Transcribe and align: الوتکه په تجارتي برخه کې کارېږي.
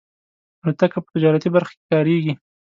الوتکه 0.63 0.99
په 1.03 1.09
تجارتي 1.15 1.49
برخه 1.55 1.73
کې 1.77 1.83
کارېږي. 1.91 2.33